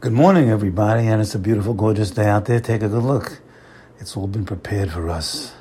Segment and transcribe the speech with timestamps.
[0.00, 2.60] Good morning, everybody, and it's a beautiful, gorgeous day out there.
[2.60, 3.40] Take a good look.
[3.98, 5.52] It's all been prepared for us.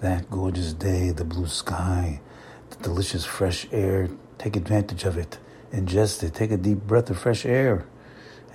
[0.00, 2.20] That gorgeous day, the blue sky,
[2.70, 4.08] the delicious fresh air.
[4.38, 5.38] Take advantage of it.
[5.72, 6.34] Ingest it.
[6.34, 7.86] Take a deep breath of fresh air.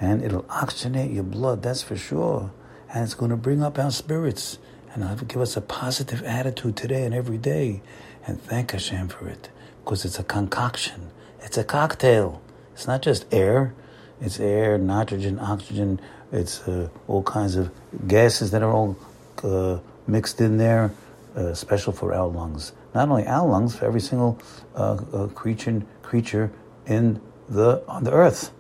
[0.01, 2.51] And it'll oxygenate your blood, that's for sure.
[2.93, 4.59] And it's going to bring up our spirits.
[4.93, 7.81] And it'll give us a positive attitude today and every day.
[8.27, 9.49] And thank Hashem for it.
[9.81, 11.09] Because it's a concoction.
[11.39, 12.41] It's a cocktail.
[12.73, 13.73] It's not just air.
[14.21, 15.99] It's air, nitrogen, oxygen.
[16.31, 17.71] It's uh, all kinds of
[18.07, 18.95] gases that are all
[19.43, 20.91] uh, mixed in there,
[21.35, 22.71] uh, special for our lungs.
[22.93, 24.39] Not only our lungs, for every single
[24.75, 26.51] uh, uh, creature creature
[26.85, 28.51] in the on the earth,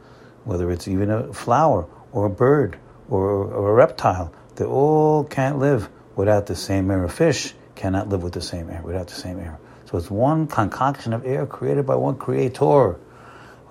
[0.45, 2.77] whether it's even a flower or a bird
[3.09, 4.33] or, or a reptile.
[4.55, 7.03] They all can't live without the same air.
[7.03, 9.59] A fish cannot live with the same air without the same air.
[9.85, 12.97] So it's one concoction of air created by one creator.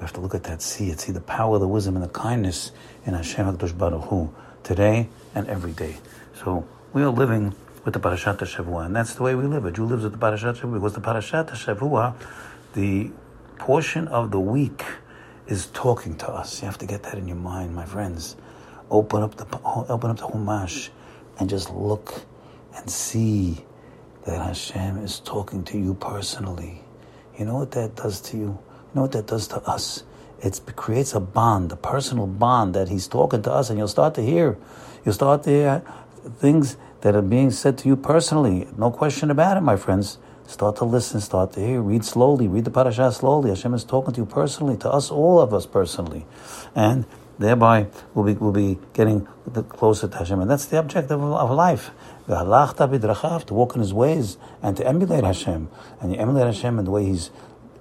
[0.00, 2.08] We have to look at that, see it, see the power, the wisdom, and the
[2.08, 2.72] kindness
[3.04, 5.98] in Hashem HaKadosh Baruch Hu today and every day.
[6.42, 9.66] So we are living with the Parashat Shavua, and that's the way we live.
[9.66, 12.14] A Jew lives with the Parashat Shavua because the Parashat Shavua,
[12.72, 13.10] the
[13.58, 14.84] portion of the week,
[15.46, 16.62] is talking to us.
[16.62, 18.36] You have to get that in your mind, my friends.
[18.90, 20.88] Open up the open up the Humash,
[21.38, 22.24] and just look
[22.74, 23.66] and see
[24.24, 26.82] that Hashem is talking to you personally.
[27.38, 28.58] You know what that does to you?
[28.90, 30.02] You know what that does to us?
[30.42, 34.14] It creates a bond, a personal bond that he's talking to us, and you'll start
[34.14, 34.58] to hear,
[35.04, 35.82] you'll start to hear
[36.38, 38.66] things that are being said to you personally.
[38.76, 40.18] No question about it, my friends.
[40.46, 43.50] Start to listen, start to hear, read slowly, read the parasha slowly.
[43.50, 46.26] Hashem is talking to you personally, to us, all of us personally.
[46.74, 47.04] And
[47.38, 49.28] thereby we'll be, we'll be getting
[49.68, 50.40] closer to Hashem.
[50.40, 51.92] And that's the objective of, of life.
[52.26, 55.68] To walk in His ways and to emulate Hashem.
[56.00, 57.30] And you emulate Hashem in the way He's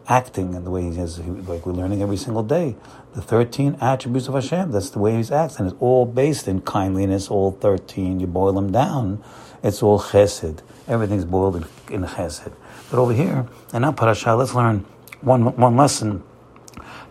[0.09, 2.75] acting and the way he has, like we're learning every single day.
[3.13, 5.67] The 13 attributes of Hashem, that's the way he's acting.
[5.67, 8.19] It's all based in kindliness, all 13.
[8.19, 9.23] You boil them down,
[9.63, 10.61] it's all chesed.
[10.87, 12.52] Everything's boiled in, in chesed.
[12.89, 14.86] But over here, and now parasha, let's learn
[15.21, 16.23] one, one lesson,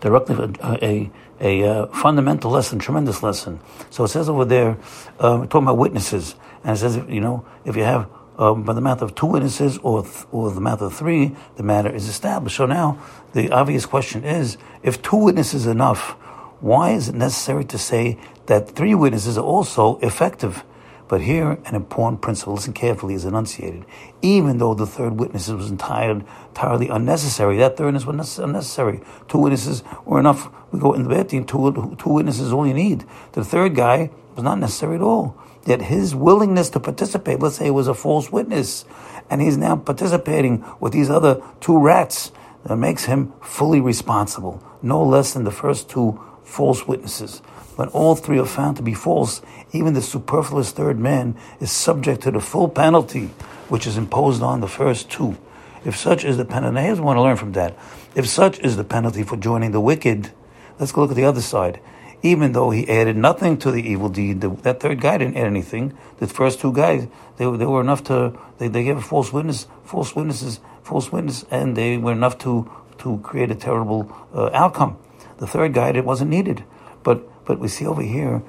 [0.01, 1.11] directly a, a,
[1.41, 3.61] a uh, fundamental lesson, tremendous lesson.
[3.91, 4.77] So it says over there,
[5.21, 8.09] uh, talking about witnesses, and it says, you know, if you have
[8.39, 11.63] um, by the mouth of two witnesses or, th- or the mouth of three, the
[11.63, 12.57] matter is established.
[12.57, 12.99] So now
[13.35, 16.13] the obvious question is if two witnesses enough,
[16.61, 20.65] why is it necessary to say that three witnesses are also effective?
[21.09, 23.87] But here, an important principle, listen carefully, is enunciated.
[24.21, 29.01] Even though the third witness was entirely, entirely unnecessary, that third witness was unnecessary.
[29.27, 30.51] Two witnesses were enough.
[30.71, 33.07] We go in the team, two, two witnesses all you need.
[33.33, 35.37] The third guy was not necessary at all.
[35.65, 38.85] Yet his willingness to participate, let's say it was a false witness,
[39.31, 42.33] and he's now participating with these other two rats,
[42.65, 47.39] that makes him fully responsible, no less than the first two false witnesses.
[47.77, 49.41] When all three are found to be false,
[49.73, 53.27] even the superfluous third man is subject to the full penalty
[53.69, 55.37] which is imposed on the first two.
[55.85, 57.77] If such is the penalty, I want to learn from that.
[58.15, 60.33] If such is the penalty for joining the wicked,
[60.81, 61.81] let's go look at the other side
[62.23, 64.41] even though he added nothing to the evil deed.
[64.41, 65.97] The, that third guy didn't add anything.
[66.19, 67.07] The first two guys,
[67.37, 71.45] they, they were enough to, they, they gave a false witness, false witnesses, false witness,
[71.51, 74.99] and they were enough to, to create a terrible uh, outcome.
[75.39, 76.65] The third guy, it wasn't needed.
[77.03, 78.43] But, but we see over here,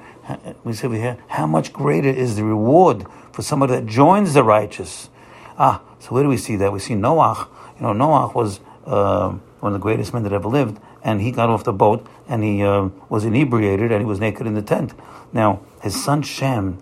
[0.64, 4.42] we see over here, how much greater is the reward for somebody that joins the
[4.42, 5.08] righteous.
[5.58, 6.72] Ah, so where do we see that?
[6.72, 7.48] We see Noah.
[7.76, 9.30] You know, Noah was uh,
[9.60, 12.42] one of the greatest men that ever lived and he got off the boat and
[12.42, 14.92] he uh, was inebriated and he was naked in the tent.
[15.32, 16.78] Now his son Shem,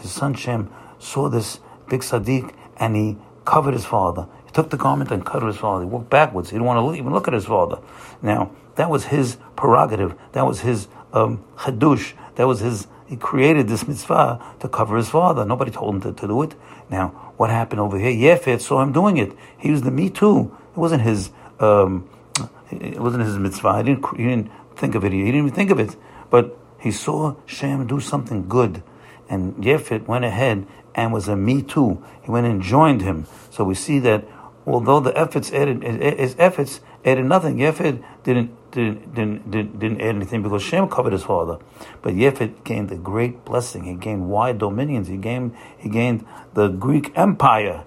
[0.00, 4.26] his son Shem saw this big tzaddik and he covered his father.
[4.44, 5.84] He took the garment and covered his father.
[5.84, 6.50] He walked backwards.
[6.50, 7.78] He didn't want to even look at his father.
[8.22, 10.14] Now that was his prerogative.
[10.32, 12.14] That was his um, chedush.
[12.36, 12.86] That was his.
[13.06, 15.44] He created this mitzvah to cover his father.
[15.44, 16.54] Nobody told him to, to do it.
[16.90, 18.10] Now what happened over here?
[18.10, 19.32] Yefet saw him doing it.
[19.58, 20.56] He was the me too.
[20.72, 21.30] It wasn't his.
[21.60, 22.08] Um,
[22.70, 23.78] it wasn't his mitzvah.
[23.78, 25.12] He didn't, he didn't think of it.
[25.12, 25.96] He didn't even think of it.
[26.30, 28.82] But he saw Shem do something good.
[29.28, 32.02] And Yefet went ahead and was a me too.
[32.22, 33.26] He went and joined him.
[33.50, 34.24] So we see that
[34.66, 40.16] although the efforts added, his efforts added nothing, Yefet didn't, didn't, didn't, didn't, didn't add
[40.16, 41.58] anything because Shem covered his father.
[42.02, 43.84] But Yefet gained a great blessing.
[43.84, 45.08] He gained wide dominions.
[45.08, 47.84] He gained, he gained the Greek Empire.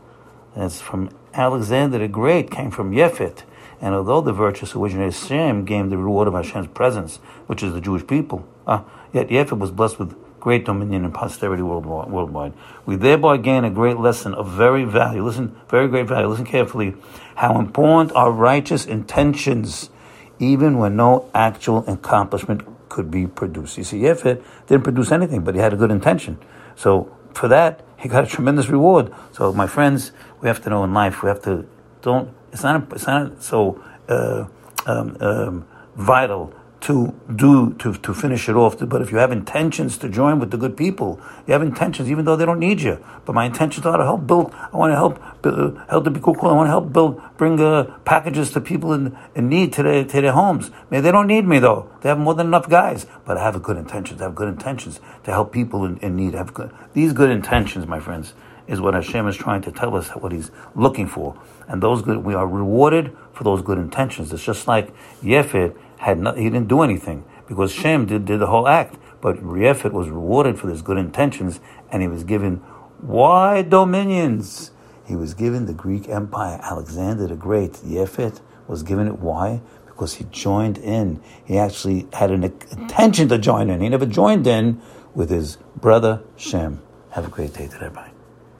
[0.56, 3.44] That's from Alexander the Great, came from Yefet.
[3.82, 7.18] And although the virtuous originated Shem gained the reward of Hashem's presence,
[7.48, 8.84] which is the Jewish people, uh,
[9.14, 12.54] yet Yefet was blessed with great dominion and posterity worldwide.
[12.86, 15.24] We thereby gain a great lesson of very value.
[15.24, 16.28] Listen, very great value.
[16.28, 16.96] Listen carefully.
[17.36, 19.90] How important are righteous intentions,
[20.40, 23.78] even when no actual accomplishment could be produced.
[23.78, 26.40] You see, Yefet didn't produce anything, but he had a good intention.
[26.76, 29.14] So for that, he got a tremendous reward.
[29.32, 31.68] So my friends, we have to know in life, we have to
[32.02, 32.34] don't.
[32.52, 32.92] It's not.
[32.94, 34.46] It's not so uh,
[34.88, 38.78] um, um, vital to do to, to finish it off.
[38.80, 42.26] But if you have intentions to join with the good people, you have intentions even
[42.26, 43.04] though they don't need you.
[43.26, 44.54] But my intentions are to help build.
[44.54, 46.20] I want to help uh, help the.
[46.20, 46.36] Cool.
[46.42, 50.06] I want to help build bring uh, packages to people in, in need to their
[50.06, 50.72] to their homes.
[50.90, 51.92] Maybe they don't need me though.
[52.02, 53.06] They have more than enough guys.
[53.26, 54.22] But I have a good intentions.
[54.22, 56.34] I have good intentions to help people in, in need.
[56.36, 58.34] I have good, these good intentions, my friends,
[58.68, 60.10] is what Hashem is trying to tell us.
[60.10, 64.32] What He's looking for, and those good we are rewarded for those good intentions.
[64.32, 68.48] It's just like Yefet had not, he didn't do anything because Shem did, did the
[68.48, 68.98] whole act.
[69.22, 71.60] But Yefet was rewarded for his good intentions
[71.92, 72.64] and he was given
[73.02, 74.72] wide dominions.
[75.06, 76.60] He was given the Greek Empire.
[76.64, 79.20] Alexander the Great, Yefet, was given it.
[79.20, 79.62] Why?
[79.86, 81.22] Because he joined in.
[81.44, 83.82] He actually had an intention to join in.
[83.82, 84.82] He never joined in
[85.14, 86.82] with his brother Shem.
[87.12, 87.90] Have a great day today.
[87.90, 88.12] Bye.